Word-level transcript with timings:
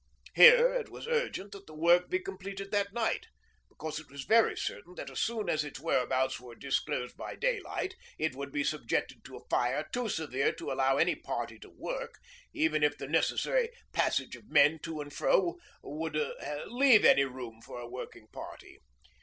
Here 0.33 0.73
it 0.73 0.89
was 0.89 1.07
urgent 1.07 1.51
that 1.51 1.67
the 1.67 1.75
work 1.75 2.09
be 2.09 2.17
completed 2.17 2.71
that 2.71 2.91
night, 2.91 3.27
because 3.69 3.99
it 3.99 4.09
was 4.09 4.23
very 4.23 4.57
certain 4.57 4.95
that 4.95 5.11
as 5.11 5.19
soon 5.19 5.47
as 5.47 5.63
its 5.63 5.79
whereabouts 5.79 6.39
was 6.39 6.57
disclosed 6.59 7.15
by 7.15 7.35
daylight 7.35 7.93
it 8.17 8.33
would 8.33 8.51
be 8.51 8.63
subjected 8.63 9.23
to 9.25 9.35
a 9.37 9.45
fire 9.47 9.87
too 9.93 10.09
severe 10.09 10.53
to 10.53 10.71
allow 10.71 10.97
any 10.97 11.13
party 11.13 11.59
to 11.59 11.69
work, 11.69 12.17
even 12.51 12.81
if 12.81 12.97
the 12.97 13.07
necessary 13.07 13.69
passage 13.93 14.35
of 14.35 14.49
men 14.49 14.79
to 14.79 15.01
and 15.01 15.13
fro 15.13 15.59
would 15.83 16.17
leave 16.65 17.05
any 17.05 17.25
room 17.25 17.61
for 17.61 17.77
a 17.79 17.87
working 17.87 18.25
party. 18.33 18.79